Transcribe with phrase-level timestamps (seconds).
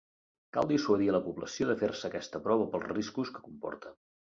[0.55, 3.97] Cal dissuadir a la població de fer-se aquesta prova pels riscos que comporta.